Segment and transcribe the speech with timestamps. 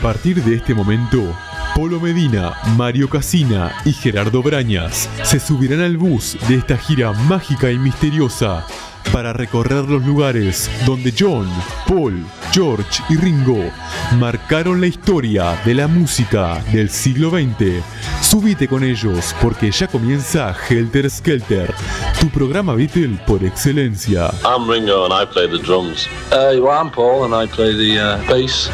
[0.00, 1.36] partir de este momento,
[1.74, 7.70] Polo Medina, Mario Casina y Gerardo Brañas se subirán al bus de esta gira mágica
[7.70, 8.66] y misteriosa
[9.12, 11.48] para recorrer los lugares donde John,
[11.86, 13.70] Paul, George y Ringo
[14.18, 17.82] marcaron la historia de la música del siglo XX.
[18.20, 21.74] Súbite con ellos porque ya comienza Helter Skelter,
[22.20, 24.30] tu programa Beatle por excelencia.
[24.44, 26.06] I'm Ringo and I play the drums.
[26.30, 28.70] Uh, well, I'm Paul and I play the uh, bass.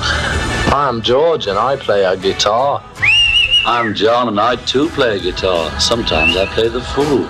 [0.73, 2.83] I'm George and I play a guitar.
[3.65, 5.71] I'm John and I too play guitar.
[5.81, 7.27] Sometimes I play the fool.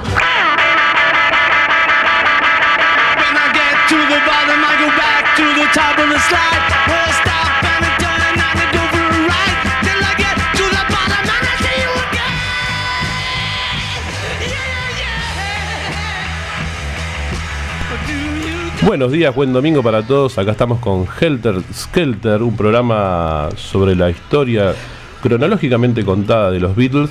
[18.87, 20.39] Buenos días, buen domingo para todos.
[20.39, 24.75] Acá estamos con Helter Skelter, un programa sobre la historia
[25.21, 27.11] cronológicamente contada de los Beatles.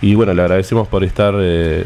[0.00, 1.84] Y bueno, le agradecemos por estar eh,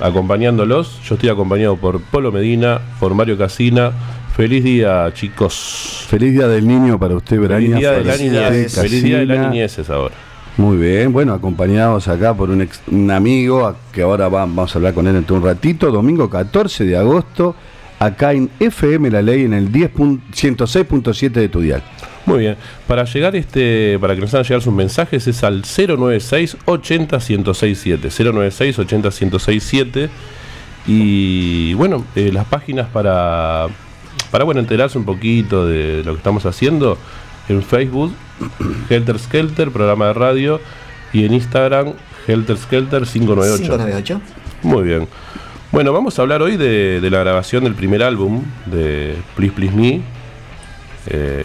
[0.00, 1.02] acompañándolos.
[1.02, 3.92] Yo estoy acompañado por Polo Medina, por Mario Casina.
[4.40, 6.06] Feliz día, chicos.
[6.08, 7.76] Feliz día del niño para usted, Feliz Braña.
[7.76, 8.74] día de la Feliz niñez.
[8.74, 10.14] Feliz día de la niñez es ahora.
[10.56, 14.78] Muy bien, bueno, acompañados acá por un, ex- un amigo que ahora va- vamos a
[14.78, 17.54] hablar con él dentro de un ratito, domingo 14 de agosto,
[17.98, 21.82] acá en FM La Ley en el 10 pun- 106.7 de tu dial.
[22.24, 22.56] Muy bien.
[22.86, 28.08] Para llegar este, para que nos hagan llegar sus mensajes es al 096 80 1067.
[28.24, 30.08] 096 80 1067.
[30.86, 33.66] Y bueno, eh, las páginas para,
[34.30, 36.96] para bueno, enterarse un poquito de lo que estamos haciendo
[37.48, 38.12] en Facebook,
[38.90, 40.60] Helter Skelter, programa de radio,
[41.12, 41.94] y en Instagram,
[42.26, 43.62] Helter Skelter 598.
[43.62, 44.20] 598.
[44.62, 45.08] Muy bien.
[45.72, 49.74] Bueno, vamos a hablar hoy de, de la grabación del primer álbum de Please Please
[49.74, 50.02] Me.
[51.06, 51.44] eh,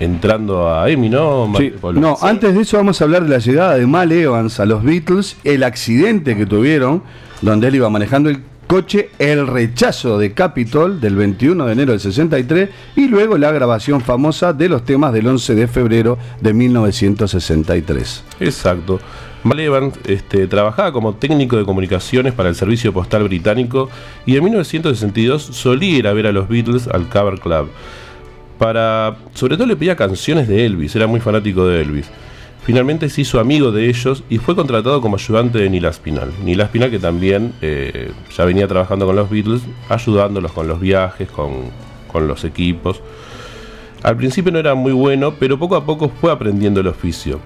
[0.00, 1.52] entrando a Emi, ¿no?
[1.56, 1.72] Sí?
[1.94, 4.82] No, antes de eso vamos a hablar de la llegada de Mal Evans a los
[4.82, 7.02] Beatles, el accidente que tuvieron,
[7.40, 8.40] donde él iba manejando el
[8.72, 14.00] coche, el rechazo de Capitol del 21 de enero del 63 y luego la grabación
[14.00, 18.24] famosa de los temas del 11 de febrero de 1963.
[18.40, 18.98] Exacto.
[19.44, 23.90] Mal Evans este, trabajaba como técnico de comunicaciones para el Servicio Postal Británico
[24.24, 27.68] y en 1962 solía ir a ver a los Beatles al Cover Club.
[28.56, 32.10] Para, sobre todo le pedía canciones de Elvis, era muy fanático de Elvis.
[32.64, 36.32] Finalmente se hizo amigo de ellos y fue contratado como ayudante de Neil Aspinall.
[36.44, 41.28] Neil Aspinall que también eh, ya venía trabajando con los Beatles, ayudándolos con los viajes,
[41.28, 41.70] con,
[42.10, 43.00] con los equipos.
[44.04, 47.40] Al principio no era muy bueno, pero poco a poco fue aprendiendo el oficio.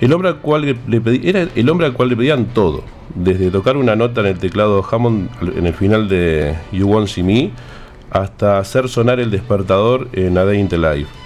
[0.00, 3.76] El hombre al cual le era el hombre al cual le pedían todo, desde tocar
[3.76, 7.50] una nota en el teclado Hammond en el final de You Won't See Me
[8.10, 11.17] hasta hacer sonar el despertador en A Day in the Life.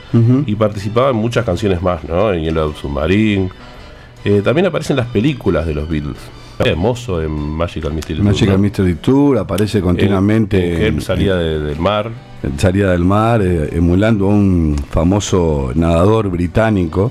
[0.46, 2.32] Y participaba en muchas canciones más, ¿no?
[2.32, 3.48] En Yellow Submarine.
[4.24, 6.18] Eh, también aparecen las películas de los Beatles.
[6.58, 8.58] Hermoso en Magical Mystery Tour, Magical ¿no?
[8.62, 12.10] Mystery Tour aparece continuamente En- en en- de- del mar.
[12.42, 17.10] en salida del mar, eh, emulando a un famoso nadador británico.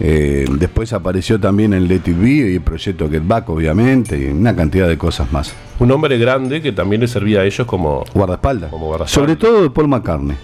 [0.00, 4.26] Eh, después apareció también en Let It Be y el proyecto Get Back, obviamente, y
[4.30, 5.54] una cantidad de cosas más.
[5.80, 8.04] Un hombre grande que también le servía a ellos como...
[8.14, 8.70] Guardaespaldas.
[8.70, 9.10] Como guardaespaldas.
[9.12, 10.36] Sobre todo de Paul McCartney.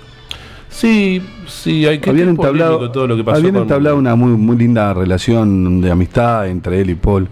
[0.74, 4.30] Sí, sí, hay que habían entablado, todo lo que pasó habían con- entablado una muy,
[4.32, 7.28] muy linda relación de amistad entre él y Paul.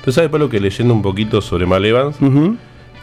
[0.00, 2.16] Usted sabe, Pablo, que leyendo un poquito sobre Mal Evans,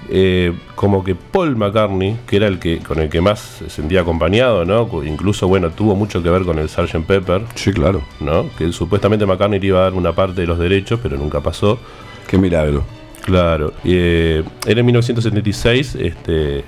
[0.09, 4.01] eh, como que Paul McCartney, que era el que con el que más se sentía
[4.01, 4.89] acompañado, ¿no?
[5.05, 7.05] Incluso, bueno, tuvo mucho que ver con el Sgt.
[7.05, 8.01] Pepper, Sí, claro.
[8.19, 8.45] ¿no?
[8.57, 11.79] Que supuestamente McCartney le iba a dar una parte de los derechos, pero nunca pasó.
[12.27, 12.83] Qué milagro.
[13.23, 13.71] Claro.
[13.85, 16.63] Eh, él en 1976 este,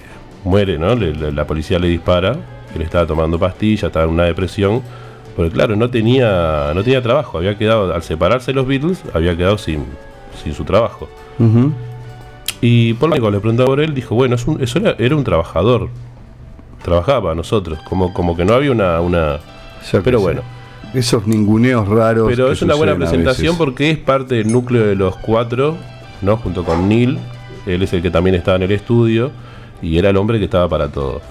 [0.45, 0.95] muere, ¿no?
[0.95, 4.81] Le- la policía le dispara, él estaba tomando pastillas, estaba en una depresión.
[5.35, 9.37] Porque claro, no tenía, no tenía trabajo, había quedado, al separarse de los Beatles, había
[9.37, 9.85] quedado sin,
[10.43, 11.07] sin su trabajo.
[11.39, 11.71] Ujú.
[12.61, 15.15] Y Paul McCartney, cuando le preguntaba por él, dijo, bueno, es un- eso era, era
[15.15, 15.87] un trabajador.
[16.83, 18.99] Trabajaba para nosotros, como, como que no había una...
[19.01, 19.39] una
[19.91, 20.41] que pero bueno,
[20.93, 22.27] Esos ninguneos raros.
[22.29, 25.77] pero que es una buena presentación porque es parte del núcleo de los cuatro,
[26.21, 26.35] ¿no?
[26.37, 27.17] Junto con Neil,
[27.65, 29.31] él es el que también estaba en el estudio
[29.81, 31.21] y era el hombre que estaba para todo.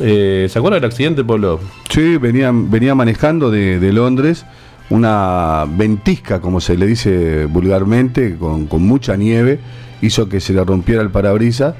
[0.00, 1.60] Eh, ¿Se acuerda del accidente, Pablo?
[1.88, 4.44] Sí, venía, venía manejando de, Londres
[4.90, 9.60] una ventisca, como se le dice vulgarmente, con, con mucha nieve,
[10.00, 11.74] hizo que se le rompiera el parabrisas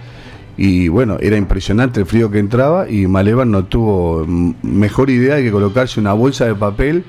[0.58, 5.52] y bueno, era impresionante el frío que entraba y Malevan no tuvo mejor idea que
[5.52, 7.04] colocarse una bolsa de papel,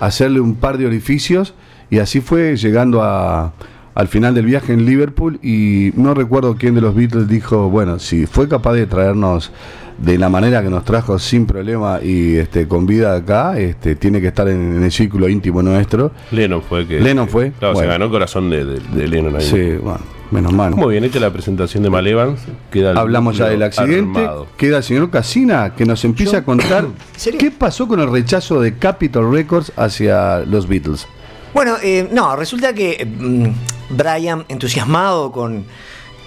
[0.00, 1.54] hacerle un par de orificios
[1.88, 3.54] y así fue llegando a,
[3.94, 7.98] al final del viaje en Liverpool y no recuerdo quién de los Beatles dijo, bueno,
[7.98, 9.50] si fue capaz de traernos
[9.98, 14.20] de la manera que nos trajo sin problema y este con vida acá, este tiene
[14.20, 16.12] que estar en, el círculo íntimo nuestro.
[16.30, 17.00] Lennon fue que.
[17.00, 17.52] Lennon fue.
[17.58, 19.42] Claro, se ganó el corazón de, de, Lennon ahí.
[19.42, 20.00] Sí, bueno,
[20.30, 20.74] menos mal.
[20.74, 22.40] Muy bien hecha la presentación de Malevans.
[22.70, 24.26] Queda Hablamos ya del accidente.
[24.56, 26.86] Queda el señor Casina que nos empieza a contar
[27.38, 31.06] qué pasó con el rechazo de Capitol Records hacia los Beatles.
[31.52, 35.64] Bueno, eh, no, resulta que mm, Brian, entusiasmado con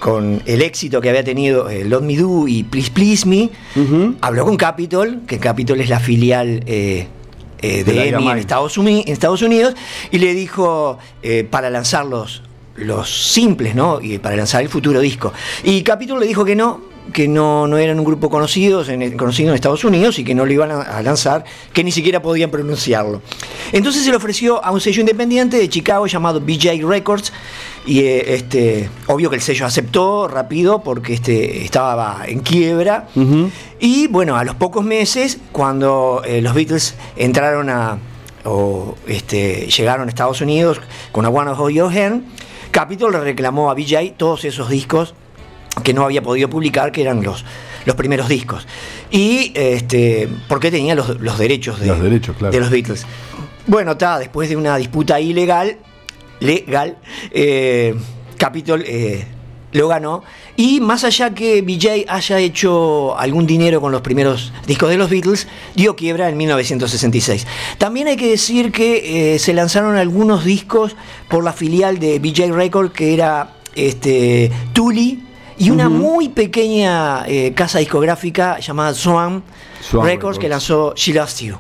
[0.03, 3.49] con el éxito que había tenido eh, Lot Me Do y Please Please Me,
[4.19, 7.07] habló con Capitol, que Capitol es la filial eh,
[7.61, 9.75] eh, de, EMI en Estados, Unidos,
[10.11, 10.97] y le dijo
[11.49, 12.43] para lanzar los,
[12.75, 14.01] los simples, ¿no?
[14.01, 15.31] Y para lanzar el futuro disco.
[15.63, 16.81] Y Capitol le dijo que no,
[17.13, 20.45] que no, no eran un grupo conocido en, conocido en Estados Unidos y que no
[20.45, 23.21] lo iban a, lanzar, que ni siquiera podían pronunciarlo.
[23.71, 27.31] Entonces se le ofreció a un sello independiente de Chicago llamado BJ Records
[27.85, 33.07] y eh, este, obvio que el sello aceptó rápido porque este, estaba en quiebra.
[33.79, 37.97] Y bueno, a los pocos meses, cuando eh, los Beatles entraron a,
[38.45, 40.81] o este, llegaron a Estados Unidos
[41.11, 41.91] con a One of Your
[42.71, 45.13] Capitol le reclamó a BJ todos esos discos
[45.81, 47.43] que no había podido publicar, que eran los,
[47.85, 48.67] los primeros discos.
[49.09, 53.05] Y este, porque tenía los, derechos, de los derechos de los Beatles.
[53.65, 55.77] Bueno, está, después de una disputa ilegal,
[56.39, 56.97] legal,
[57.31, 57.95] eh,
[58.37, 59.25] Capitol eh,
[59.71, 60.23] lo ganó.
[60.55, 65.09] Y más allá que BJ haya hecho algún dinero con los primeros discos de los
[65.09, 67.47] Beatles, dio quiebra en 1966.
[67.77, 70.95] También hay que decir que eh, se lanzaron algunos discos
[71.29, 75.23] por la filial de BJ Record, que era este, Tully
[75.63, 79.43] y una muy pequeña eh, casa discográfica llamada Swan,
[79.93, 81.55] Records, que lanzó She Loves You.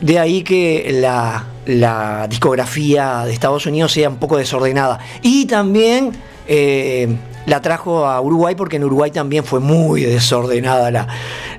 [0.00, 4.98] De ahí que la, discografía de Estados Unidos sea un poco desordenada.
[5.22, 6.12] Y también
[6.46, 7.16] eh,
[7.46, 11.08] la trajo a Uruguay porque en Uruguay también fue muy desordenada la,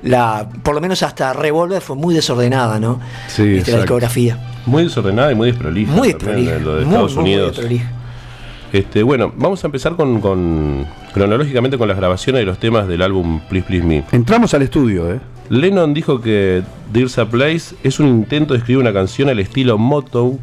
[0.02, 3.00] la por lo menos hasta Revolver fue muy desordenada, ¿no?
[3.26, 4.38] Sí, este, la discografía.
[4.66, 5.92] Muy desordenada y muy desprolija.
[5.92, 6.58] Muy desprolija.
[6.58, 7.60] Lo de Estados Unidos.
[8.72, 13.40] Este, bueno, vamos a empezar con, cronológicamente con las grabaciones de los temas del álbum
[13.48, 14.04] Please Please Me.
[14.12, 15.20] Entramos al estudio, ¿eh?
[15.48, 16.62] Lennon dijo que
[16.92, 20.38] There's a Place es un intento de escribir una canción al estilo Motto.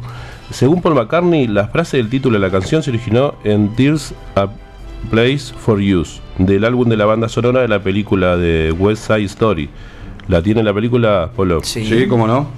[0.50, 4.48] Según Paul McCartney, la frase del título de la canción se originó en There's a
[5.10, 9.24] Place for Use, del álbum de la banda sonora de la película de West Side
[9.24, 9.70] Story.
[10.26, 11.62] ¿La tiene la película, Polo?
[11.62, 12.48] Sí, sí cómo no.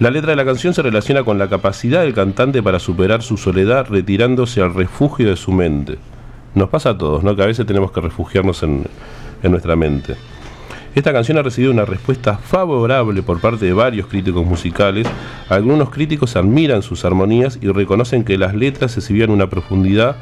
[0.00, 3.36] La letra de la canción se relaciona con la capacidad del cantante para superar su
[3.36, 5.98] soledad retirándose al refugio de su mente.
[6.54, 7.34] Nos pasa a todos, ¿no?
[7.34, 8.86] Que a veces tenemos que refugiarnos en,
[9.42, 10.14] nuestra mente.
[10.94, 15.08] Esta canción ha recibido una respuesta favorable por parte de varios críticos musicales.
[15.48, 20.14] Algunos críticos admiran sus armonías y reconocen que las letras exhibían una profundidad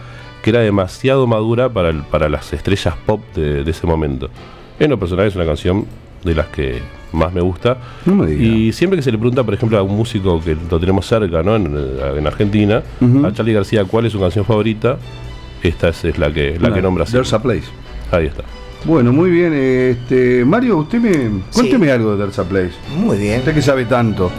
[0.43, 4.31] que era demasiado madura para, para las estrellas pop de, de ese momento.
[4.79, 5.85] En lo personal es una canción
[6.25, 6.81] de las que
[7.17, 7.79] más me gusta.
[8.39, 11.43] y siempre que se le pregunta, por ejemplo, a un músico que lo tenemos cerca,
[11.43, 11.57] ¿no?
[11.57, 12.83] En, Argentina,
[13.25, 14.99] a Charlie García, ¿cuál es su canción favorita?
[15.63, 17.05] Esta es, la que la que nombra.
[17.05, 17.67] There's a Place.
[18.13, 18.45] Ahí está.
[18.85, 19.53] Bueno, muy bien.
[19.53, 22.75] Este, Mario, usted me cuénteme algo de There's a Place.
[22.97, 23.41] Muy bien.
[23.41, 24.31] Usted que sabe tanto.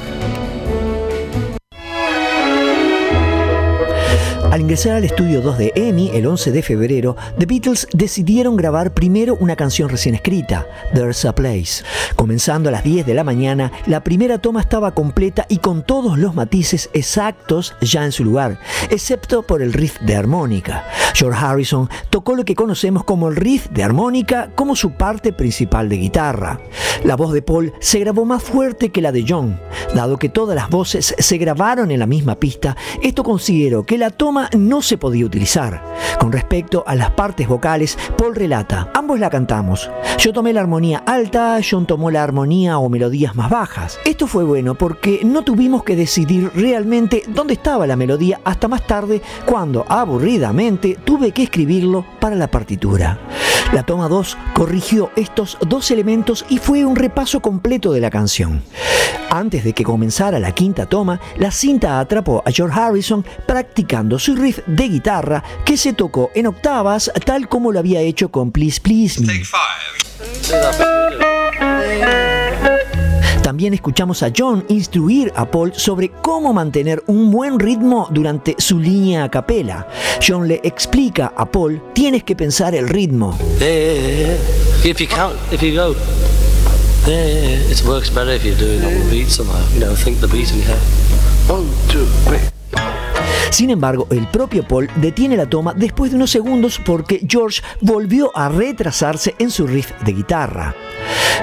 [4.51, 8.93] Al ingresar al estudio 2 de EMI el 11 de febrero, The Beatles decidieron grabar
[8.93, 11.83] primero una canción recién escrita, There's a Place.
[12.15, 16.17] Comenzando a las 10 de la mañana, la primera toma estaba completa y con todos
[16.17, 18.57] los matices exactos ya en su lugar,
[18.89, 20.85] excepto por el riff de armónica.
[21.13, 25.89] George Harrison tocó lo que conocemos como el riff de armónica como su parte principal
[25.89, 26.61] de guitarra.
[27.03, 29.59] La voz de Paul se grabó más fuerte que la de John.
[29.93, 34.09] Dado que todas las voces se grabaron en la misma pista, esto consideró que la
[34.09, 35.83] toma no se podía utilizar.
[36.19, 39.89] Con respecto a las partes vocales, Paul relata, ambos la cantamos.
[40.17, 43.99] Yo tomé la armonía alta, John tomó la armonía o melodías más bajas.
[44.05, 48.85] Esto fue bueno porque no tuvimos que decidir realmente dónde estaba la melodía hasta más
[48.87, 53.19] tarde cuando, aburridamente, tuve que escribirlo para la partitura.
[53.73, 58.63] La toma 2 corrigió estos dos elementos y fue un repaso completo de la canción.
[59.29, 64.35] Antes de que comenzara la quinta toma, la cinta atrapó a George Harrison practicando su
[64.35, 68.81] riff de guitarra que se tocó en octavas tal como lo había hecho con Please
[68.81, 69.41] Please Me.
[73.41, 78.79] También escuchamos a John instruir a Paul sobre cómo mantener un buen ritmo durante su
[78.79, 79.87] línea a capela.
[80.21, 83.37] John le explica a Paul, tienes que pensar el ritmo.
[84.83, 85.95] If you count, if you go
[87.05, 89.63] there, it works better if you're doing it on the beat somehow.
[89.73, 90.81] You know, think the beat in your head.
[91.49, 92.56] One, two, three.
[93.49, 98.35] Sin embargo, el propio Paul detiene la toma después de unos segundos porque George volvió
[98.35, 100.75] a retrasarse en su riff de guitarra.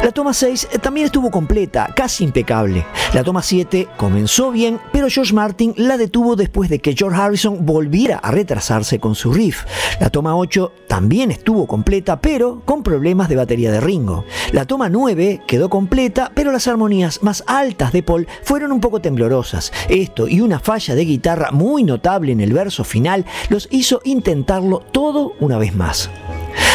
[0.03, 2.85] La toma 6 eh, también estuvo completa, casi impecable.
[3.15, 7.65] La toma 7 comenzó bien, pero George Martin la detuvo después de que George Harrison
[7.65, 9.65] volviera a retrasarse con su riff.
[10.01, 14.25] La toma 8 también estuvo completa, pero con problemas de batería de Ringo.
[14.53, 19.01] La toma 9 quedó completa, pero las armonías más altas de Paul fueron un poco
[19.01, 19.73] temblorosas.
[19.89, 21.94] Esto y una falla de guitarra muy notable
[22.33, 26.11] en el verso final los hizo intentarlo todo una vez más.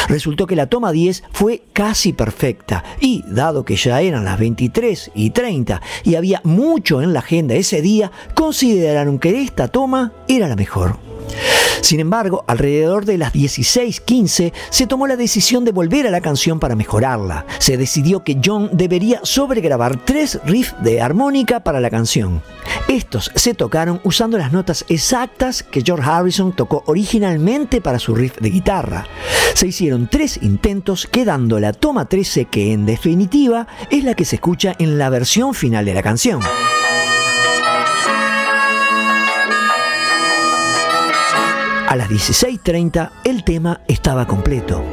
[0.07, 5.11] Resultó que la toma 10 fue casi perfecta y, dado que ya eran las 23
[5.13, 10.47] y 30 y había mucho en la agenda ese día, consideraron que esta toma era
[10.47, 11.08] la mejor.
[11.81, 16.59] Sin embargo, alrededor de las 16:15 se tomó la decisión de volver a la canción
[16.59, 17.45] para mejorarla.
[17.59, 22.41] Se decidió que John debería sobregrabar tres riffs de armónica para la canción.
[22.87, 28.37] Estos se tocaron usando las notas exactas que George Harrison tocó originalmente para su riff
[28.39, 29.05] de guitarra.
[29.53, 34.35] Se hicieron tres intentos, quedando la toma 13 que en definitiva es la que se
[34.35, 36.41] escucha en la versión final de la canción.
[41.89, 44.83] A las 16.30 el tema estaba completo.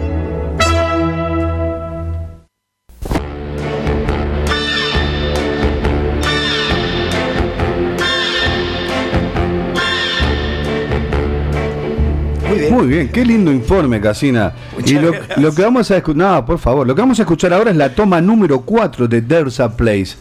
[12.70, 13.08] Muy bien.
[13.10, 14.54] qué lindo informe, Casina.
[14.82, 17.52] y lo, lo, que vamos a escuchar, no, por favor, lo que vamos a escuchar
[17.52, 20.16] ahora es la toma número 4 de There's a Place.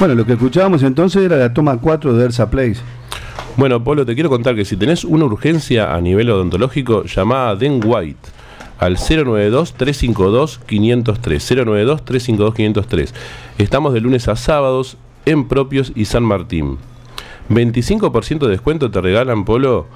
[0.00, 2.80] Bueno, lo que escuchábamos entonces era la toma 4 de Ersa Place.
[3.58, 7.54] Bueno, Polo, te quiero contar que si tenés una urgencia a nivel odontológico, llamá a
[7.54, 8.30] Den White
[8.78, 11.04] al 092-352-503.
[11.04, 13.10] 092-352-503.
[13.58, 16.78] Estamos de lunes a sábados en Propios y San Martín.
[17.50, 19.86] 25% de descuento te regalan, Polo,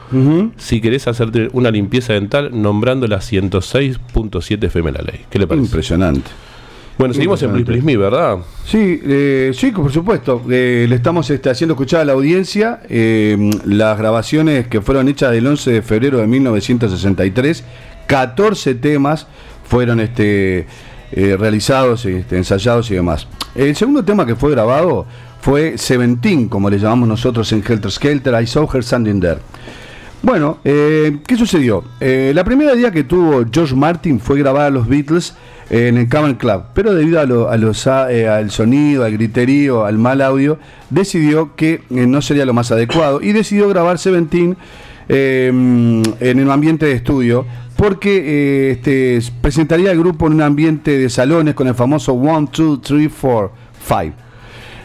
[0.58, 5.24] si querés hacerte una limpieza dental nombrando la 106.7 FM la ley.
[5.30, 5.64] ¿Qué le parece?
[5.64, 6.30] Impresionante.
[6.96, 8.38] Bueno, seguimos en Me, ¿verdad?
[8.64, 10.42] Sí, eh, sí, por supuesto.
[10.48, 15.32] Eh, le estamos este, haciendo escuchar a la audiencia eh, las grabaciones que fueron hechas
[15.32, 17.64] del 11 de febrero de 1963.
[18.06, 19.26] 14 temas
[19.64, 20.66] fueron este,
[21.12, 23.26] realizados, este, ensayados y demás.
[23.54, 25.06] El segundo tema que fue grabado
[25.40, 29.38] fue Seventeen, como le llamamos nosotros en Helter Skelter, I Saw Her Standing There.
[30.24, 31.84] Bueno, ¿qué sucedió?
[32.00, 35.34] la primera idea que tuvo George Martin fue grabar a los Beatles
[35.68, 40.22] en el Cavern Club, pero debido a, los, eh, al sonido, al griterío, al mal
[40.22, 44.56] audio, decidió que eh, no sería lo más adecuado y decidió grabar Seventeen
[45.10, 47.44] eh, en el ambiente de estudio,
[47.76, 52.48] porque eh, este, presentaría el grupo en un ambiente de salones con el famoso 1,
[52.50, 53.52] 2, 3, 4,
[53.86, 54.23] 5.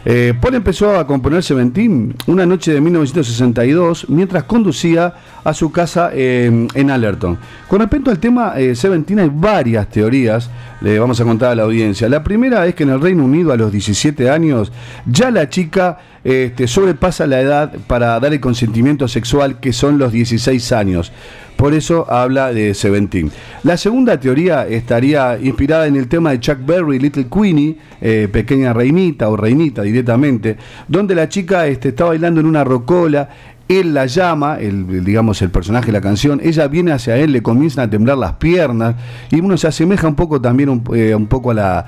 [0.04, 5.14] Eh, Paul empezó a componer Seventeen una noche de 1962 mientras conducía
[5.44, 7.38] a su casa eh, en Allerton.
[7.68, 11.64] Con respecto al tema eh, Seventeen hay varias teorías, le vamos a contar a la
[11.64, 12.08] audiencia.
[12.08, 14.72] La primera es que en el Reino Unido a los 17 años
[15.04, 20.12] ya la chica este, sobrepasa la edad para dar el consentimiento sexual que son los
[20.12, 21.12] 16 años.
[21.56, 23.30] Por eso habla de Seventeen.
[23.64, 28.72] La segunda teoría estaría inspirada en el tema de Chuck Berry, Little Queenie, eh, pequeña
[28.72, 30.56] reinita o reinita directamente,
[30.88, 33.28] donde la chica este, está bailando en una rocola,
[33.68, 37.42] él la llama, el, digamos el personaje de la canción, ella viene hacia él, le
[37.42, 38.96] comienzan a temblar las piernas
[39.30, 41.86] y uno se asemeja un poco también un, eh, un poco a la,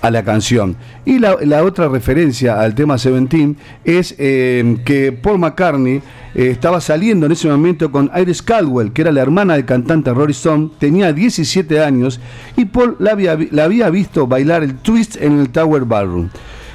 [0.00, 0.76] a la canción.
[1.04, 5.96] Y la, otra referencia al tema Seventeen es eh, que Paul McCartney
[6.34, 10.12] eh, estaba saliendo en ese momento con Iris Caldwell, que era la hermana del cantante
[10.12, 12.20] Rory Stone, tenía 17 años
[12.56, 16.28] y Paul la había, la había visto bailar el twist en el Tower Ballroom.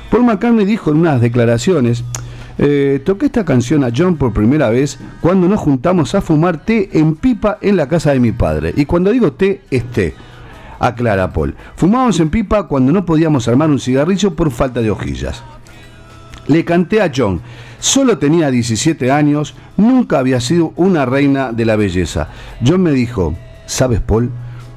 [0.09, 2.03] Paul McCartney dijo en unas declaraciones,
[2.59, 6.89] eh, toqué esta canción a John por primera vez cuando nos juntamos a fumar té
[6.93, 8.73] en pipa en la casa de mi padre.
[8.75, 10.13] Y cuando digo té, es té
[10.87, 11.55] aclara Paul.
[11.75, 15.43] Fumábamos en pipa cuando no podíamos armar un cigarrillo por falta de hojillas.
[16.47, 17.41] Le canté a John.
[17.79, 22.29] Solo tenía 17 años, nunca había sido una reina de la belleza.
[22.65, 23.35] John me dijo,
[23.65, 24.31] ¿sabes Paul?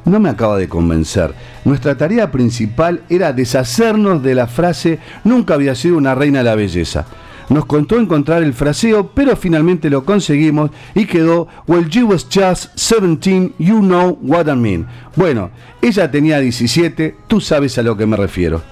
[0.05, 1.35] No me acaba de convencer.
[1.65, 6.55] Nuestra tarea principal era deshacernos de la frase nunca había sido una reina de la
[6.55, 7.07] belleza.
[7.49, 12.77] Nos contó encontrar el fraseo, pero finalmente lo conseguimos y quedó Well, you was just
[12.77, 14.87] 17, you know what I mean.
[15.15, 15.51] Bueno,
[15.81, 18.63] ella tenía 17, tú sabes a lo que me refiero.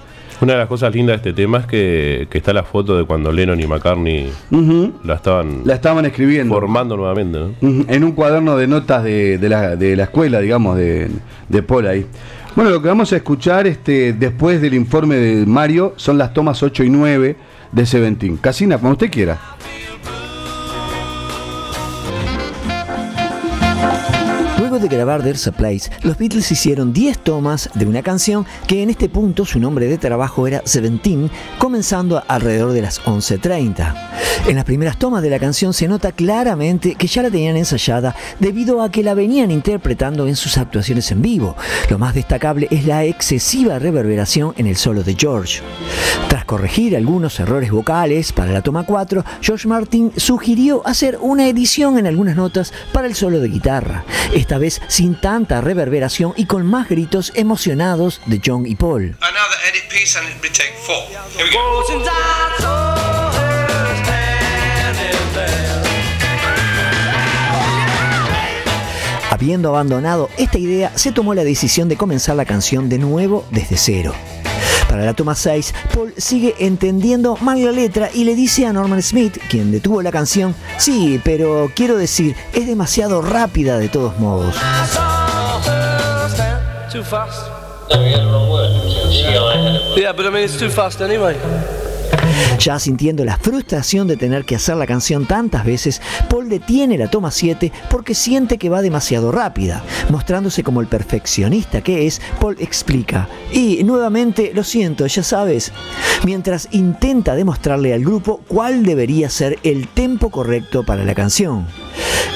[0.41, 3.05] Una de las cosas lindas de este tema es que, que está la foto de
[3.05, 4.93] cuando Lennon y McCartney uh -huh.
[5.05, 7.45] la estaban la estaban escribiendo formando nuevamente ¿no?
[7.45, 7.85] uh -huh.
[7.87, 11.09] en un cuaderno de notas de, de, la, de la, escuela digamos de,
[11.47, 12.05] de, Paul ahí
[12.53, 16.61] bueno lo que vamos a escuchar este después del informe de Mario son las tomas
[16.61, 17.35] 8 y 9
[17.75, 18.37] de Seventeen.
[18.37, 19.37] Casina como usted quiera
[24.75, 28.83] Luego de grabar There's a Place, los Beatles hicieron 10 tomas de una canción que
[28.83, 33.95] en este punto su nombre de trabajo era Seventeen, comenzando alrededor de las 11.30.
[34.47, 38.15] En las primeras tomas de la canción se nota claramente que ya la tenían ensayada
[38.39, 41.55] debido a que la venían interpretando en sus actuaciones en vivo.
[41.89, 45.61] Lo más destacable es la excesiva reverberación en el solo de George.
[46.27, 51.97] Tras corregir algunos errores vocales para la toma 4, George Martin sugirió hacer una edición
[51.97, 54.03] en algunas notas para el solo de guitarra.
[54.33, 59.17] Esta sin tanta reverberación y con más gritos emocionados de John y Paul.
[69.29, 73.75] Habiendo abandonado esta idea, se tomó la decisión de comenzar la canción de nuevo desde
[73.77, 74.15] cero.
[74.95, 79.03] Para la toma 6, Paul sigue entendiendo mal la letra y le dice a Norman
[79.03, 84.55] Smith, quien detuvo la canción, sí, pero quiero decir, es demasiado rápida de todos modos.
[92.59, 97.09] Ya sintiendo la frustración de tener que hacer la canción tantas veces, Paul detiene la
[97.09, 99.83] toma 7 porque siente que va demasiado rápida.
[100.09, 105.71] Mostrándose como el perfeccionista que es, Paul explica, y nuevamente lo siento, ya sabes,
[106.23, 111.67] mientras intenta demostrarle al grupo cuál debería ser el tempo correcto para la canción.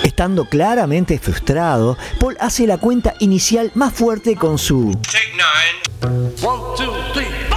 [0.03, 4.97] Estando claramente frustrado, Paul hace la cuenta inicial más fuerte con su...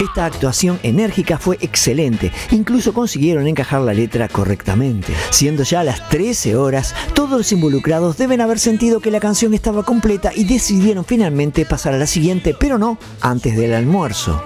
[0.01, 5.13] Esta actuación enérgica fue excelente, incluso consiguieron encajar la letra correctamente.
[5.31, 9.85] Siendo ya las 13 horas, todos los involucrados deben haber sentido que la canción estaba
[9.85, 14.43] completa y decidieron finalmente pasar a la siguiente, pero no antes del almuerzo.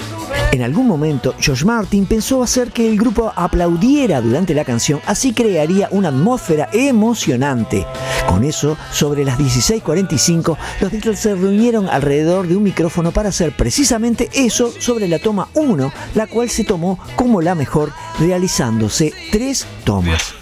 [0.56, 5.34] En algún momento, George Martin pensó hacer que el grupo aplaudiera durante la canción, así
[5.34, 7.86] crearía una atmósfera emocionante.
[8.26, 13.54] Con eso, sobre las 16:45, los Beatles se reunieron alrededor de un micrófono para hacer
[13.54, 19.66] precisamente eso sobre la toma 1, la cual se tomó como la mejor, realizándose tres
[19.84, 20.36] tomas.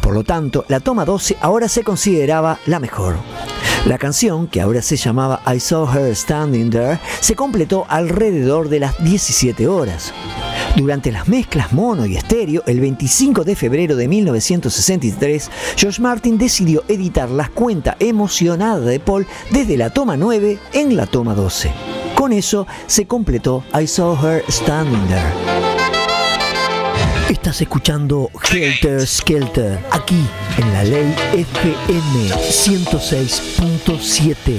[0.00, 3.16] Por lo tanto, la toma 12 ahora se consideraba la mejor.
[3.86, 8.80] La canción, que ahora se llamaba I Saw Her Standing There, se completó alrededor de
[8.80, 10.12] las 17 horas.
[10.76, 16.84] Durante las mezclas mono y estéreo, el 25 de febrero de 1963, George Martin decidió
[16.88, 21.72] editar la cuenta emocionada de Paul desde la toma 9 en la toma 12.
[22.14, 25.69] Con eso se completó I Saw Her Standing There.
[27.30, 30.26] Estás escuchando Helter Skelter, aquí
[30.58, 34.58] en la ley FM 106.7.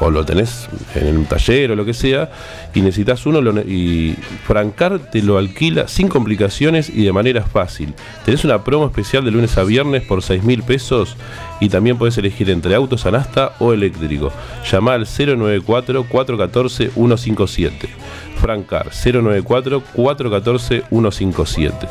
[0.00, 2.30] o lo tenés en un taller o lo que sea
[2.74, 7.94] y necesitas uno lo y Francar te lo alquila sin complicaciones y de manera fácil.
[8.24, 11.16] Tenés una promo especial de lunes a viernes por 6 mil pesos
[11.60, 14.32] y también podés elegir entre autos anasta o eléctrico.
[14.70, 17.88] Llama al 094 414 157.
[18.36, 21.88] Francar 094 414 157.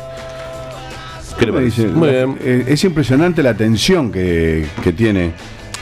[1.38, 1.82] ¿Qué le me parece?
[1.86, 1.94] dice?
[1.94, 2.38] Muy bien.
[2.40, 5.32] Eh, es impresionante la atención que, que tiene.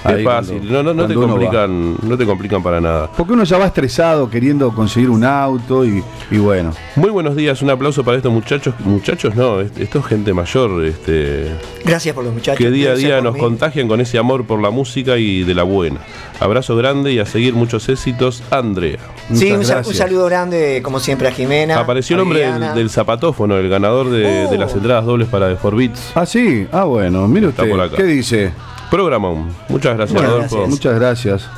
[0.04, 3.10] Es fácil, cuando- no, no, no te complican, no te complican para nada.
[3.16, 6.72] Porque uno ya va estresado queriendo conseguir un auto y, y bueno.
[6.96, 10.84] Muy buenos días, un aplauso para estos muchachos, muchachos no, es- esto es gente mayor,
[10.84, 11.52] este,
[11.84, 12.58] Gracias por los muchachos.
[12.58, 13.40] que día a día nos mí.
[13.40, 15.98] contagian con ese amor por la música y de la buena.
[16.40, 18.98] Abrazo grande y a seguir muchos éxitos, Andrea.
[19.32, 19.96] Sí, un, sal- un gracias.
[19.96, 21.78] saludo grande, como siempre, a Jimena.
[21.80, 24.50] Apareció el hombre del, del zapatófono, el ganador de, Oh.
[24.50, 26.12] de las entradas dobles para The Four Beats.
[26.14, 26.66] Ah, sí.
[26.70, 27.74] Ah, bueno, mire Está usted.
[27.74, 27.96] por acá.
[27.96, 28.52] ¿Qué dice?
[28.90, 29.48] Programón.
[29.68, 30.38] Muchas gracias, Adolfo.
[30.56, 30.68] gracias.
[30.70, 31.50] Muchas gracias.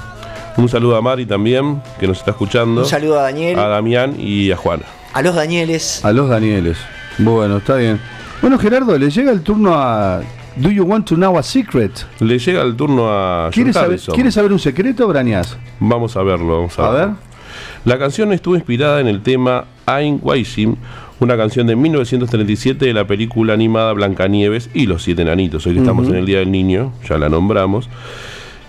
[0.57, 2.83] Un saludo a Mari también, que nos está escuchando.
[2.83, 4.83] Un saludo a Daniel, A Damián y a Juana.
[5.13, 6.05] a los Danieles.
[6.05, 6.77] A los Danieles.
[7.19, 8.01] Bueno, está bien.
[8.41, 10.21] Bueno, Gerardo, le llega el turno a
[10.57, 11.93] Do You Want to Know a Secret?
[12.21, 14.15] Le llega el turno a John ¿Quiere saber, Harrison.
[14.15, 15.57] ¿quiere saber un secreto, Brañas?
[15.79, 17.07] Vamos a verlo, vamos a, A verlo.
[17.09, 17.17] ver.
[17.85, 20.77] La canción estuvo inspirada en el tema Ein Weishin,
[21.21, 25.67] una canción de 1937 de la película animada Blancanieves y los Siete Enanitos.
[25.67, 27.91] Hoy estamos en el Día del Niño, ya la nombramos.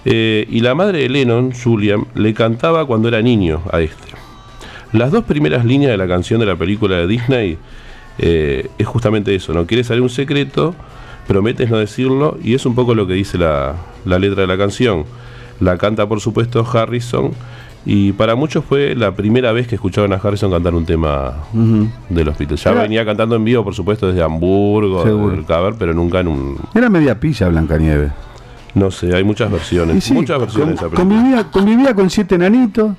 [0.04, 4.10] Eh, y la madre de Lennon, Julian, le cantaba cuando era niño a este.
[4.92, 7.58] Las dos primeras líneas de la canción de la película de Disney
[8.18, 9.66] eh, es justamente eso, ¿no?
[9.66, 10.76] Quiere salir un secreto,
[11.28, 14.58] prometes no decirlo, y es un poco lo que dice la, la letra de la
[14.58, 15.06] canción.
[15.62, 17.32] La canta, por supuesto, Harrison,
[17.86, 21.88] y para muchos fue la primera vez que escucharon a Harrison cantar un tema Ujú.
[22.10, 22.64] de los Beatles.
[22.64, 25.44] Ya Era- venía cantando en vivo, por supuesto, desde Hamburgo, Seguro.
[25.46, 26.58] cover, pero nunca en un...
[26.76, 28.12] Era media pilla Blancanieves.
[28.76, 32.92] No sé, hay muchas versiones, sí, muchas versiones con- convivía, convivía con siete enanitos.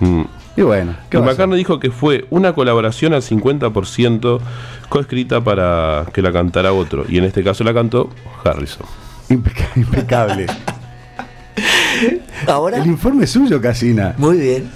[0.00, 0.22] Mm.
[0.56, 1.20] Y bueno, ¿qué Y?
[1.20, 4.40] McCartney dijo que fue una colaboración al 50%
[4.88, 7.04] coescrita para que la cantara otro.
[7.08, 8.08] Y en este caso la cantó
[8.44, 8.86] Harrison.
[9.28, 10.46] Impeca- impecable.
[12.46, 14.14] Ahora, El informe es suyo, Casina.
[14.18, 14.70] muy bien.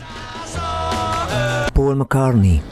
[1.75, 2.63] Paul McCartney.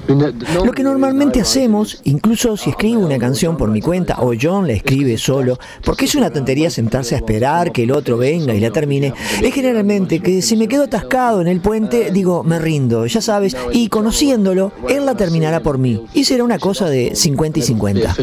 [0.65, 4.75] Lo que normalmente hacemos, incluso si escribo una canción por mi cuenta o John la
[4.75, 8.71] escribe solo, porque es una tontería sentarse a esperar que el otro venga y la
[8.71, 9.13] termine,
[9.43, 13.57] es generalmente que si me quedo atascado en el puente, digo, me rindo, ya sabes,
[13.73, 16.05] y conociéndolo, él la terminará por mí.
[16.15, 18.15] Y será una cosa de 50 y 50.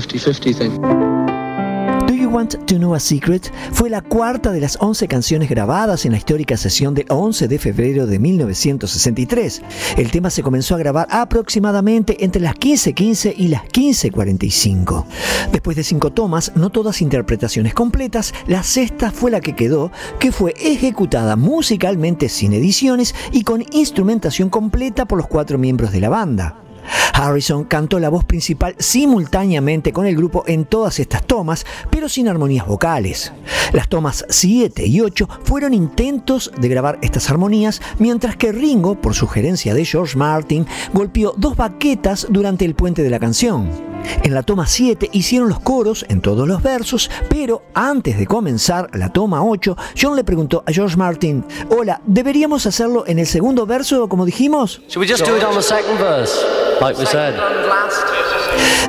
[2.30, 6.20] Want to Know a Secret fue la cuarta de las 11 canciones grabadas en la
[6.20, 9.62] histórica sesión del 11 de febrero de 1963.
[9.98, 15.06] El tema se comenzó a grabar aproximadamente entre las 15.15 y las 15.45.
[15.52, 20.32] Después de cinco tomas, no todas interpretaciones completas, la sexta fue la que quedó, que
[20.32, 26.10] fue ejecutada musicalmente sin ediciones y con instrumentación completa por los cuatro miembros de la
[26.10, 26.69] banda.
[27.13, 32.28] Harrison cantó la voz principal simultáneamente con el grupo en todas estas tomas, pero sin
[32.28, 33.34] armonías vocales.
[33.74, 39.13] Las tomas 7 y 8 fueron intentos de grabar estas armonías, mientras que Ringo, por
[39.13, 43.88] sugerencia de George Martin, golpeó dos baquetas durante el puente de la canción.
[44.24, 48.90] En la toma 7 hicieron los coros en todos los versos, pero antes de comenzar
[48.94, 53.66] la toma 8, John le preguntó a George Martin, hola, ¿deberíamos hacerlo en el segundo
[53.66, 54.82] verso como dijimos?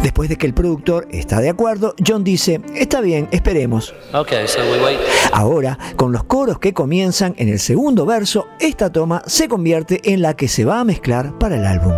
[0.02, 3.94] Después de que el productor está de acuerdo, John dice, está bien, esperemos.
[4.12, 4.98] Okay, so we wait.
[5.32, 10.22] Ahora, con los coros que comienzan en el segundo verso, esta toma se convierte en
[10.22, 11.92] la que se va a mezclar para el álbum.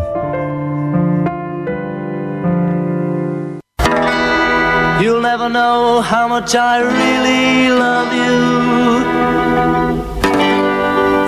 [5.42, 8.38] Never know how much I really love you.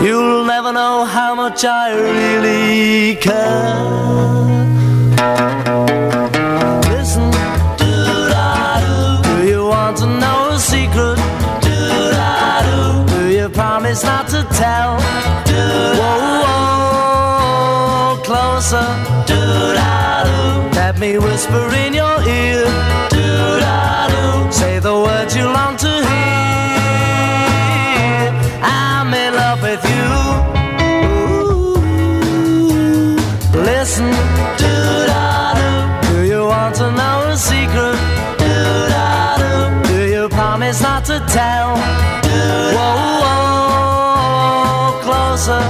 [0.06, 3.74] You'll never know how much I really care.
[6.92, 7.28] Listen,
[7.76, 9.22] do-da-do.
[9.28, 11.18] Do you want to know a secret?
[11.66, 13.04] Do-da-do.
[13.14, 15.00] Do you promise not to tell?
[15.98, 18.86] Whoa, whoa, closer.
[19.26, 20.76] Do-da-do.
[20.76, 23.13] Let me whisper in your ear.
[24.64, 26.26] Say the words you long to hear.
[28.62, 30.06] I'm in love with you.
[31.12, 31.76] Ooh.
[33.70, 34.10] Listen,
[34.62, 35.70] do-da-do.
[36.08, 37.98] Do you want to know a secret?
[38.40, 39.52] Do-da-do.
[39.90, 41.68] Do you promise not to tell?
[42.76, 45.62] Whoa, whoa, closer.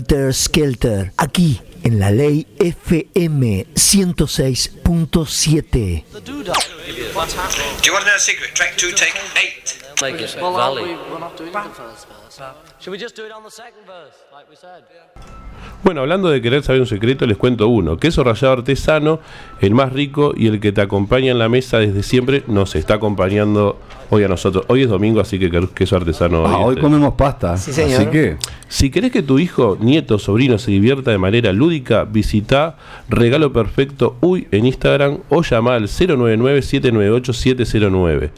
[0.00, 6.04] Helter Skelter, aquí en la ley FM 106.7.
[6.24, 6.42] Do you
[7.18, 8.54] want to know a secret?
[8.54, 9.76] Track two, take eight.
[10.00, 10.96] Make it valley.
[12.78, 14.84] Should we just do it on the second verse, like we said?
[15.84, 17.98] Bueno, hablando de querer saber un secreto, les cuento uno.
[17.98, 19.20] Queso rallado artesano,
[19.60, 22.94] el más rico y el que te acompaña en la mesa desde siempre, nos está
[22.94, 23.78] acompañando
[24.10, 24.64] hoy a nosotros.
[24.68, 26.46] Hoy es domingo, así que queso artesano.
[26.46, 26.82] Ah, hoy este.
[26.82, 27.56] comemos pasta.
[27.56, 28.00] Sí, señor.
[28.02, 28.36] Así que,
[28.68, 32.76] Si querés que tu hijo, nieto, sobrino se divierta de manera lúdica, visita
[33.08, 38.30] Regalo Perfecto Uy en Instagram o llama al 099-798-709.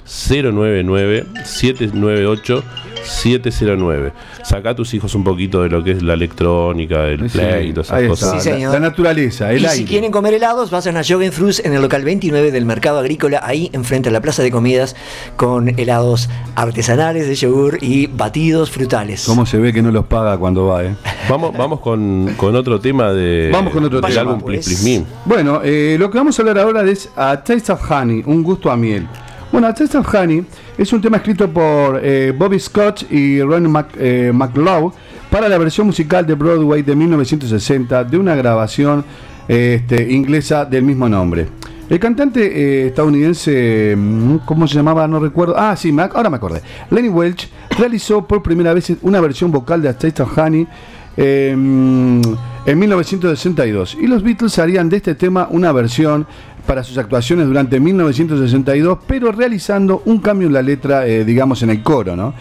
[3.02, 4.12] 099-798-709.
[4.42, 7.68] Saca a tus hijos un poquito de lo que es la electrónica, el sí, play
[7.68, 8.30] y todas esas cosas.
[8.30, 8.72] Sí, La- señor.
[8.72, 9.76] La, naturaleza, el y aire.
[9.76, 13.40] si quieren comer helados, vayan a Joggen Fruits en el local 29 del Mercado Agrícola,
[13.44, 14.96] ahí enfrente a la Plaza de Comidas,
[15.36, 19.24] con helados artesanales de yogur y batidos frutales.
[19.26, 20.94] ¿Cómo se ve que no los paga cuando va, eh?
[21.28, 24.66] Vamos, vamos con, con otro tema de, Vamos con otro del tema, álbum pues.
[24.66, 25.06] Please Me.
[25.24, 28.70] Bueno, eh, lo que vamos a hablar ahora es A Taste of Honey, un gusto
[28.70, 29.06] a miel.
[29.52, 30.44] Bueno, A Taste of Honey
[30.78, 34.92] es un tema escrito por eh, Bobby Scott y Ron Mac, eh, McLeod
[35.30, 39.04] para la versión musical de Broadway de 1960 de una grabación
[39.48, 41.48] eh, este, inglesa del mismo nombre.
[41.88, 45.06] El cantante eh, estadounidense, mm, ¿cómo se llamaba?
[45.06, 45.54] No recuerdo.
[45.56, 46.62] Ah, sí, me ahora me acordé.
[46.90, 50.66] Lenny Welch realizó por primera vez una versión vocal de A Taste of Honey
[51.16, 53.98] eh, en 1962.
[54.00, 56.26] Y los Beatles harían de este tema una versión
[56.66, 61.70] para sus actuaciones durante 1962, pero realizando un cambio en la letra, eh, digamos, en
[61.70, 62.16] el coro.
[62.16, 62.34] ¿no?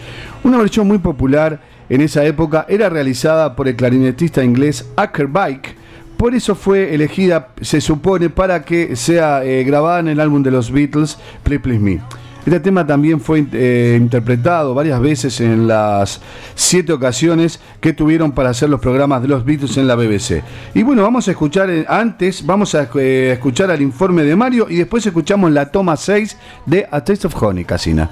[0.43, 5.80] Una versión muy popular en esa época era realizada por el clarinetista inglés Acker Bike.
[6.21, 10.51] Por eso fue elegida, se supone, para que sea eh, grabada en el álbum de
[10.51, 11.99] los Beatles, Please Please Me.
[12.45, 16.21] Este tema también fue eh, interpretado varias veces en las
[16.53, 20.43] siete ocasiones que tuvieron para hacer los programas de los Beatles en la BBC.
[20.75, 24.75] Y bueno, vamos a escuchar, eh, antes vamos a escuchar al informe de Mario y
[24.75, 28.11] después escuchamos la toma 6 de A Taste of Honey, Casina.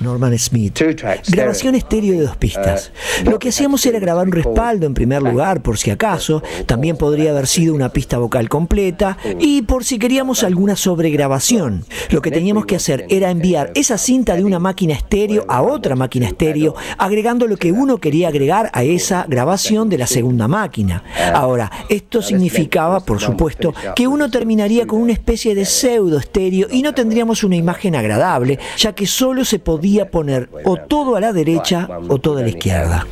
[0.00, 0.80] Norman Smith.
[1.28, 2.92] Grabación estéreo de dos pistas.
[3.24, 6.42] Lo que hacíamos era grabar un respaldo en primer lugar, por si acaso.
[6.66, 9.18] También podría haber sido una pista vocal completa.
[9.40, 11.84] Y por si queríamos alguna sobregrabación.
[12.10, 15.96] Lo que teníamos que hacer era enviar esa cinta de una máquina estéreo a otra
[15.96, 21.02] máquina estéreo, agregando lo que uno quería agregar a esa grabación de la segunda máquina.
[21.34, 26.82] Ahora, esto significaba, por supuesto, que uno terminaría con una especie de pseudo estéreo y
[26.82, 31.32] no tendríamos una imagen agradable, ya que solo se podía poner o todo a la
[31.32, 33.06] derecha o todo a la izquierda.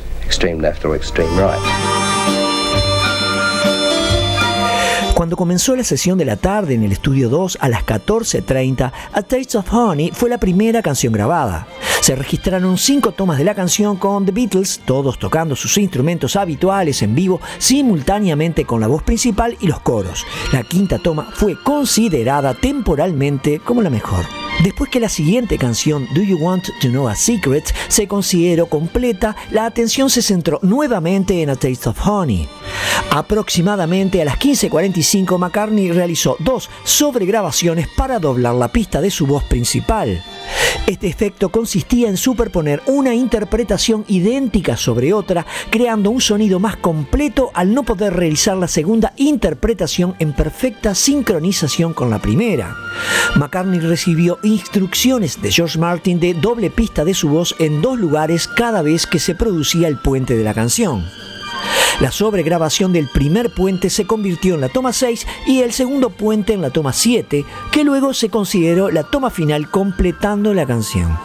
[5.13, 9.21] Cuando comenzó la sesión de la tarde en el estudio 2 a las 14.30, A
[9.23, 11.65] Taste of Honey fue la primera canción grabada.
[12.07, 17.01] Se registraron cinco tomas de la canción con The Beatles, todos tocando sus instrumentos habituales
[17.01, 20.25] en vivo simultáneamente con la voz principal y los coros.
[20.53, 24.23] La quinta toma fue considerada temporalmente como la mejor.
[24.63, 29.35] Después que la siguiente canción, Do You Want to Know a Secret, se consideró completa,
[29.51, 32.47] la atención se centró nuevamente en A Taste of Honey.
[33.11, 39.43] Aproximadamente a las 15.45 McCartney realizó dos sobregrabaciones para doblar la pista de su voz
[39.43, 40.23] principal.
[40.87, 47.51] Este efecto consistía en superponer una interpretación idéntica sobre otra, creando un sonido más completo
[47.53, 52.75] al no poder realizar la segunda interpretación en perfecta sincronización con la primera.
[53.35, 58.47] McCartney recibió instrucciones de George Martin de doble pista de su voz en dos lugares
[58.47, 61.05] cada vez que se producía el puente de la canción.
[61.99, 66.53] La sobregrabación del primer puente se convirtió en la toma 6 y el segundo puente
[66.53, 71.17] en la toma 7, que luego se consideró la toma final completando la canción.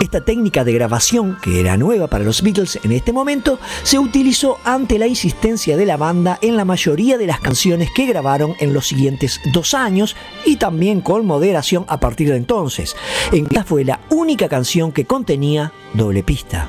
[0.00, 4.58] Esta técnica de grabación, que era nueva para los Beatles en este momento, se utilizó
[4.64, 8.72] ante la insistencia de la banda en la mayoría de las canciones que grabaron en
[8.72, 12.96] los siguientes dos años y también con moderación a partir de entonces.
[13.32, 16.68] Esta fue la única canción que contenía doble pista.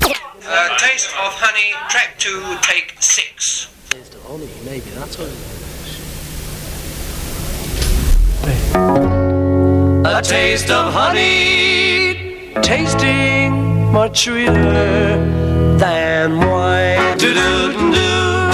[0.00, 3.68] Uh, taste of honey, track two, take six.
[4.64, 5.57] Maybe that's what
[10.10, 15.18] A taste of honey, tasting much sweeter
[15.78, 17.18] than wine.
[17.18, 18.47] Do do do do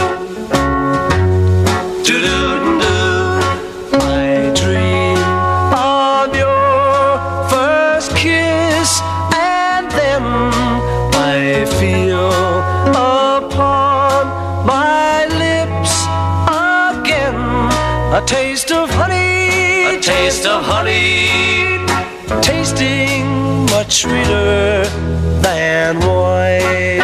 [24.04, 24.84] sweeter
[25.40, 27.03] than wine.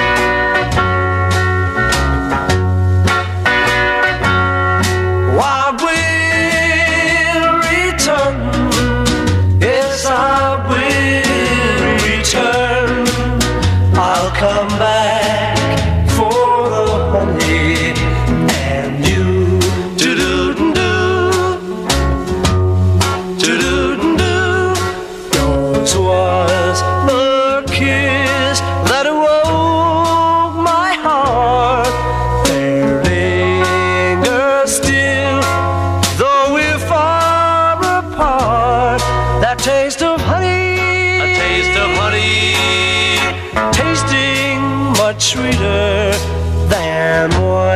[47.10, 47.69] and what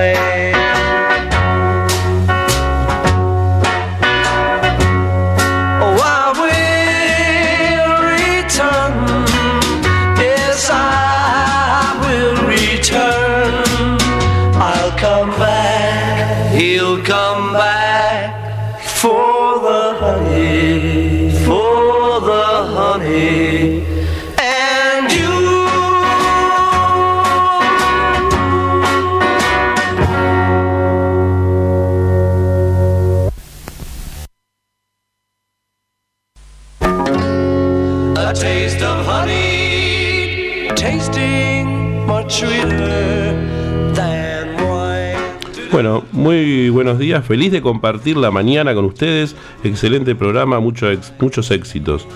[46.12, 49.34] Bueno, muy buenos días, feliz de compartir la mañana con ustedes.
[49.62, 52.06] Excelente programa, mucho ex- muchos éxitos.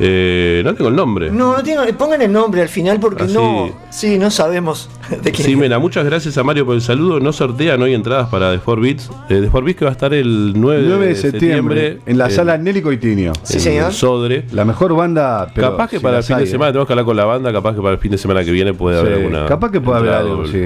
[0.00, 1.30] Eh, no tengo el nombre.
[1.30, 3.70] No, no tengo, pongan el nombre al final porque Ah, no.
[3.90, 4.88] Sí, no sabemos
[5.22, 7.20] de quién Sí, mira, muchas gracias a Mario por el saludo.
[7.20, 9.10] No sortean hoy entradas para The 4 Beats.
[9.28, 12.30] Eh, The 4 Beats que va a estar el 9, 9 de septiembre, en la
[12.30, 13.32] sala Nelly Coitinho.
[13.48, 14.46] en Sodre.
[14.52, 16.52] La mejor banda, pero capaz que si para el fin hay, de ¿eh?
[16.52, 18.50] semana, tenemos que hablar con la banda, capaz que para el fin de semana que
[18.50, 19.46] viene puede Sí, haber alguna.
[19.46, 20.64] capaz que puede haber algo, sí.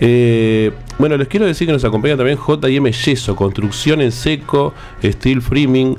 [0.00, 4.74] Eh, bueno, les quiero decir que nos acompaña también JM Yeso, construcción en seco,
[5.04, 5.96] steel framing,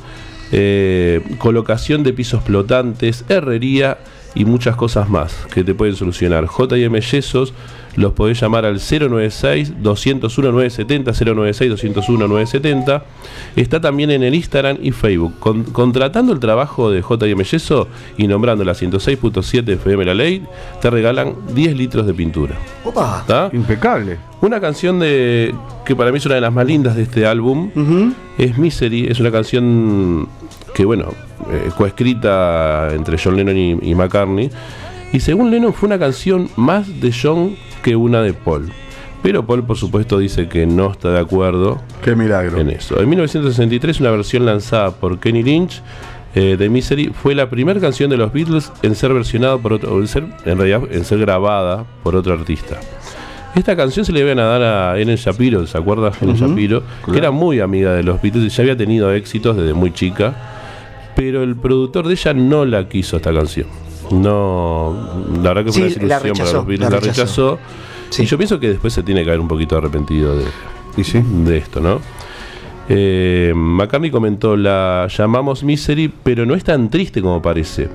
[0.51, 3.99] eh, colocación de pisos flotantes, herrería
[4.33, 6.47] y muchas cosas más que te pueden solucionar.
[6.47, 7.53] JM Yesos
[7.95, 13.01] los podés llamar al 096-201-970, 096-201-970.
[13.55, 15.33] Está también en el Instagram y Facebook.
[15.39, 17.87] Con- contratando el trabajo de JM Yeso
[18.17, 20.43] y nombrando la 106.7 FM La Ley,
[20.81, 22.55] te regalan 10 litros de pintura.
[22.85, 23.19] Opa.
[23.21, 23.49] ¿Está?
[23.53, 24.17] Impecable.
[24.41, 25.53] Una canción de
[25.85, 27.69] que para mí es una de las más lindas de este álbum
[28.37, 29.07] es Misery.
[29.07, 30.27] Es una canción
[30.73, 31.05] que, bueno,
[31.51, 34.49] eh, coescrita entre John Lennon y, y McCartney.
[35.13, 38.71] Y según Lennon fue una canción más de John que una de Paul.
[39.21, 42.59] Pero Paul, por supuesto, dice que no está de acuerdo Qué milagro.
[42.59, 42.99] en eso.
[42.99, 45.82] En 1963, una versión lanzada por Kenny Lynch
[46.34, 49.99] eh, de Misery fue la primera canción de los Beatles en ser versionada por otro,
[49.99, 52.79] en ser, en realidad, en ser grabada por otro artista.
[53.53, 56.13] Esta canción se le iban a dar a Ellen Shapiro, ¿se acuerda?
[56.21, 57.11] Ellen Shapiro, claro.
[57.11, 60.34] que era muy amiga de los Beatles y ya había tenido éxitos desde muy chica,
[61.15, 63.67] pero el productor de ella no la quiso esta canción.
[64.12, 64.95] No,
[65.41, 67.59] la verdad que fue Sí, una la desilusión para los Beatles, la la rechazó.
[68.18, 70.45] Y yo pienso que después se tiene que haber un poquito arrepentido de,
[70.95, 72.01] de esto, ¿no?
[72.89, 77.88] Eh, McCartney comentó, la llamamos Misery, pero no es tan triste como parece.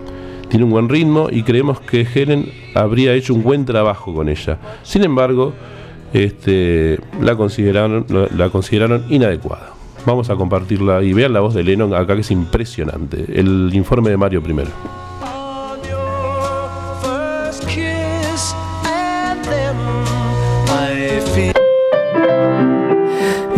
[0.49, 4.59] Tiene un buen ritmo y creemos que Helen habría hecho un buen trabajo con ella.
[4.85, 5.53] Sin embargo,
[6.15, 9.75] este, la, consideraron, la, la consideraron inadecuada.
[10.07, 13.27] Vamos a compartirla y vean la voz de Lennon acá que es impresionante.
[13.35, 14.71] El informe de Mario primero.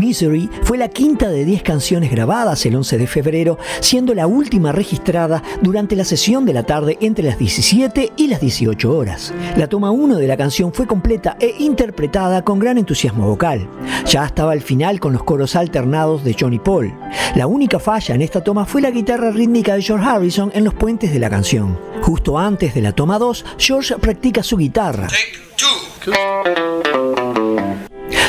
[0.09, 4.73] Misery fue la quinta de 10 canciones grabadas el 11 de febrero, siendo la última
[4.73, 9.35] registrada durante la sesión de la tarde entre las 17 y las 18 horas.
[9.59, 13.69] La toma 1 de la canción fue completa e interpretada con gran entusiasmo vocal.
[14.07, 16.91] Ya estaba al final con los coros alternados de Johnny Paul.
[17.35, 20.73] La única falla en esta toma fue la guitarra rítmica de George Harrison en los
[20.73, 21.79] puentes de la canción.
[22.01, 25.09] Justo antes de la toma 2, George practica su guitarra.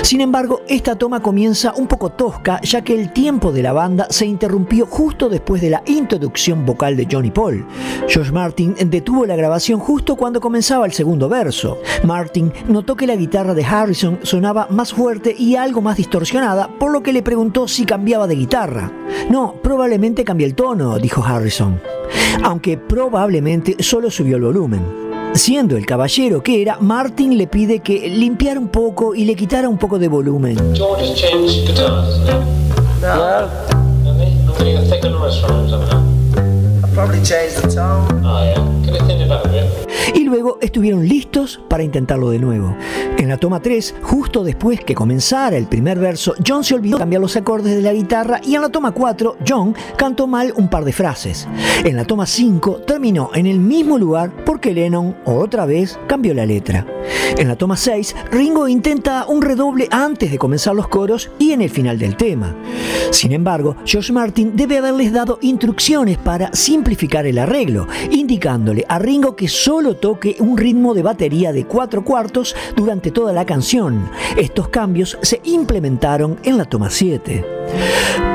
[0.02, 4.08] Sin embargo, esta toma comienza un poco tosca, ya que el tiempo de la banda
[4.10, 7.66] se interrumpió justo después de la introducción vocal de Johnny Paul.
[8.08, 11.80] George Martin detuvo la grabación justo cuando comenzaba el segundo verso.
[12.04, 16.92] Martin notó que la guitarra de Harrison sonaba más fuerte y algo más distorsionada, por
[16.92, 18.92] lo que le preguntó si cambiaba de guitarra.
[19.30, 21.80] No, probablemente cambié el tono, dijo Harrison.
[22.44, 25.09] Aunque probablemente solo subió el volumen.
[25.34, 29.70] Siendo el caballero que era, Martin le pide que limpiara un poco y le quitara
[29.70, 30.58] un poco de volumen.
[30.76, 31.16] George
[40.14, 42.76] Y luego estuvieron listos para intentarlo de nuevo.
[43.18, 47.02] En la toma 3, justo después que comenzara el primer verso, John se olvidó de
[47.02, 50.70] cambiar los acordes de la guitarra y en la toma 4, John cantó mal un
[50.70, 51.47] par de frases.
[51.84, 56.45] En la toma 5 terminó en el mismo lugar porque Lennon otra vez cambió la
[56.45, 56.86] letra.
[57.38, 61.62] En la toma 6, Ringo intenta un redoble antes de comenzar los coros y en
[61.62, 62.56] el final del tema.
[63.12, 69.36] Sin embargo, George Martin debe haberles dado instrucciones para simplificar el arreglo, indicándole a Ringo
[69.36, 69.47] que
[69.96, 74.10] toque un ritmo de batería de cuatro cuartos durante toda la canción.
[74.38, 77.46] Estos cambios se implementaron en la toma 7.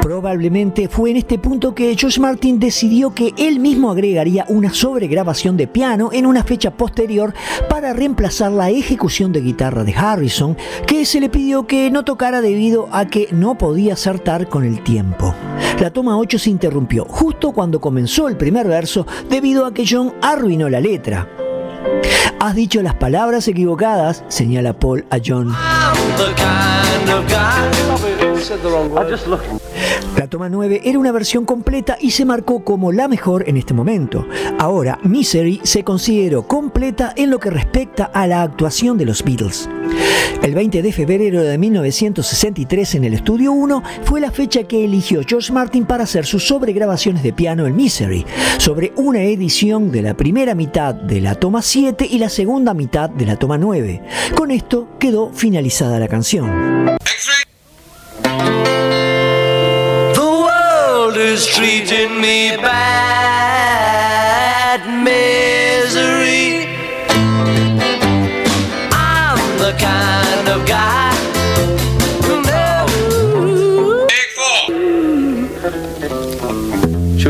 [0.02, 5.56] Probablemente fue en este punto que George Martin decidió que él mismo agregaría una sobregrabación
[5.56, 7.32] de piano en una fecha posterior
[7.70, 12.42] para reemplazar la ejecución de guitarra de Harrison, que se le pidió que no tocara
[12.42, 15.34] debido a que no podía acertar con el tiempo.
[15.80, 20.12] La toma 8 se interrumpió justo cuando comenzó el primer verso debido a que John
[20.20, 21.43] arruinó la letra.
[22.40, 25.54] Has dicho las palabras equivocadas, señala Paul a John.
[30.16, 33.74] La toma 9 era una versión completa y se marcó como la mejor en este
[33.74, 34.26] momento.
[34.58, 39.68] Ahora, Misery se consideró completa en lo que respecta a la actuación de los Beatles.
[40.42, 45.22] El 20 de febrero de 1963 en el estudio 1 fue la fecha que eligió
[45.26, 48.26] George Martin para hacer sus sobregrabaciones de piano en Misery,
[48.58, 53.08] sobre una edición de la primera mitad de la toma 7 y la segunda mitad
[53.10, 54.02] de la toma 9.
[54.36, 56.50] Con esto quedó finalizada la canción.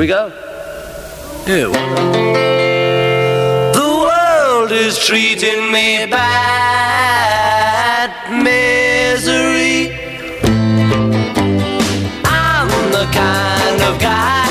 [0.05, 0.27] We go?
[1.47, 1.69] Yeah.
[3.73, 7.51] The world is treating me bad,
[8.29, 9.93] misery.
[12.27, 14.47] I'm the kind of guy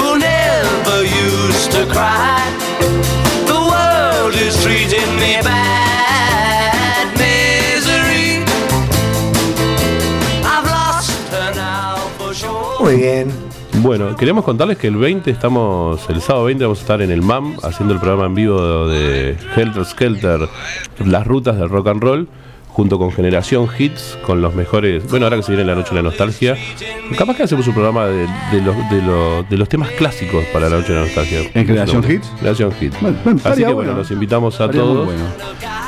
[0.00, 2.40] who never used to cry.
[3.52, 8.44] The world is treating me bad, misery.
[10.42, 12.80] I've lost her now for sure.
[12.80, 13.47] Muy bien.
[13.80, 17.22] Bueno, queremos contarles que el 20 estamos, el sábado 20 vamos a estar en el
[17.22, 20.48] MAM haciendo el programa en vivo de Helter Skelter,
[21.04, 22.28] las rutas del rock and roll,
[22.78, 25.96] junto con Generación Hits, con los mejores, bueno, ahora que se viene la noche de
[25.96, 26.56] la nostalgia,
[27.18, 28.20] capaz que hacemos un programa de,
[28.52, 31.40] de los, de, los, de los temas clásicos para la noche de la nostalgia.
[31.54, 32.30] ¿En Generación Hits?
[32.38, 33.00] Generación Hits.
[33.00, 33.94] Bueno, bueno, Así que bueno, bueno.
[33.96, 35.06] los invitamos a todos.
[35.06, 35.24] bueno.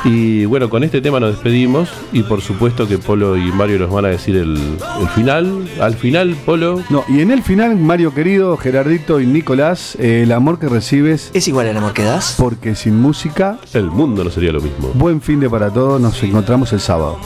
[0.03, 3.91] Y bueno, con este tema nos despedimos y por supuesto que Polo y Mario nos
[3.91, 4.57] van a decir el,
[4.99, 5.69] el final.
[5.79, 10.31] Al final, Polo, No, y en el final, Mario querido, Gerardito y Nicolás, eh, el
[10.33, 12.35] amor que recibes, ¿Es igual al amor que das?
[12.37, 14.89] porque sin música, el mundo no sería lo mismo.
[14.95, 17.17] buen fin de para todos, nos encontramos el sábado.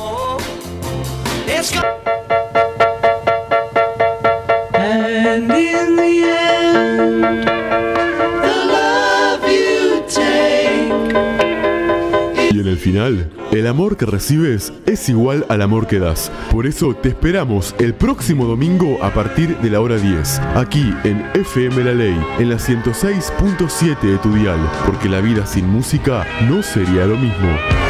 [12.51, 16.32] Y en el final, el amor que recibes es igual al amor que das.
[16.51, 21.26] Por eso te esperamos el próximo domingo a partir de la hora 10, aquí en
[21.34, 26.62] FM La Ley, en la 106.7 de tu dial, porque la vida sin música no
[26.62, 27.84] sería lo mismo.